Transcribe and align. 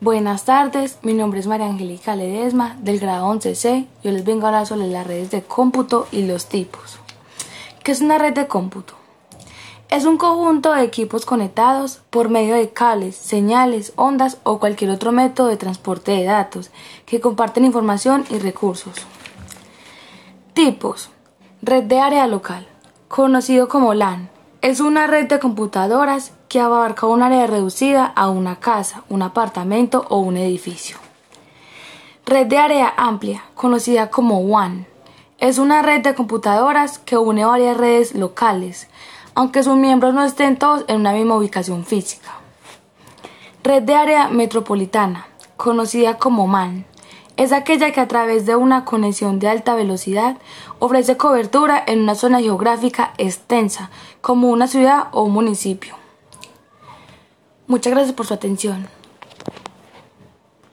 Buenas 0.00 0.44
tardes, 0.44 0.98
mi 1.02 1.14
nombre 1.14 1.40
es 1.40 1.46
María 1.46 1.66
Angélica 1.66 2.14
Ledesma 2.14 2.76
del 2.80 3.00
grado 3.00 3.32
11C. 3.32 3.86
Yo 4.02 4.12
les 4.12 4.24
vengo 4.24 4.44
a 4.44 4.48
hablar 4.50 4.66
sobre 4.66 4.88
las 4.88 5.06
redes 5.06 5.30
de 5.30 5.42
cómputo 5.42 6.06
y 6.12 6.26
los 6.26 6.46
tipos. 6.46 6.98
¿Qué 7.82 7.92
es 7.92 8.02
una 8.02 8.18
red 8.18 8.34
de 8.34 8.46
cómputo? 8.46 8.94
Es 9.88 10.04
un 10.04 10.18
conjunto 10.18 10.72
de 10.72 10.82
equipos 10.82 11.24
conectados 11.24 12.02
por 12.10 12.28
medio 12.28 12.54
de 12.54 12.70
cables, 12.70 13.16
señales, 13.16 13.92
ondas 13.96 14.38
o 14.42 14.58
cualquier 14.58 14.90
otro 14.90 15.12
método 15.12 15.46
de 15.46 15.56
transporte 15.56 16.12
de 16.12 16.24
datos 16.24 16.70
que 17.06 17.20
comparten 17.20 17.64
información 17.64 18.24
y 18.28 18.38
recursos. 18.38 18.94
Tipos. 20.52 21.10
Red 21.62 21.84
de 21.84 22.00
área 22.00 22.26
local, 22.26 22.66
conocido 23.08 23.68
como 23.68 23.94
LAN. 23.94 24.33
Es 24.64 24.80
una 24.80 25.06
red 25.06 25.28
de 25.28 25.40
computadoras 25.40 26.32
que 26.48 26.58
abarca 26.58 27.06
un 27.06 27.22
área 27.22 27.46
reducida 27.46 28.06
a 28.06 28.30
una 28.30 28.60
casa, 28.60 29.04
un 29.10 29.20
apartamento 29.20 30.06
o 30.08 30.20
un 30.20 30.38
edificio. 30.38 30.96
Red 32.24 32.46
de 32.46 32.56
área 32.56 32.94
amplia, 32.96 33.44
conocida 33.54 34.08
como 34.08 34.38
WAN, 34.38 34.86
es 35.36 35.58
una 35.58 35.82
red 35.82 36.00
de 36.00 36.14
computadoras 36.14 36.98
que 36.98 37.18
une 37.18 37.44
varias 37.44 37.76
redes 37.76 38.14
locales, 38.14 38.88
aunque 39.34 39.62
sus 39.62 39.76
miembros 39.76 40.14
no 40.14 40.24
estén 40.24 40.56
todos 40.56 40.86
en 40.88 40.96
una 40.96 41.12
misma 41.12 41.36
ubicación 41.36 41.84
física. 41.84 42.30
Red 43.62 43.82
de 43.82 43.94
área 43.96 44.28
metropolitana, 44.28 45.26
conocida 45.58 46.16
como 46.16 46.46
MAN, 46.46 46.86
es 47.36 47.52
aquella 47.52 47.92
que 47.92 48.00
a 48.00 48.08
través 48.08 48.46
de 48.46 48.56
una 48.56 48.84
conexión 48.84 49.38
de 49.38 49.48
alta 49.48 49.74
velocidad 49.74 50.36
ofrece 50.78 51.16
cobertura 51.16 51.82
en 51.86 52.00
una 52.00 52.14
zona 52.14 52.40
geográfica 52.40 53.12
extensa, 53.18 53.90
como 54.20 54.50
una 54.50 54.68
ciudad 54.68 55.08
o 55.12 55.24
un 55.24 55.32
municipio. 55.32 55.96
Muchas 57.66 57.92
gracias 57.92 58.14
por 58.14 58.26
su 58.26 58.34
atención. 58.34 58.86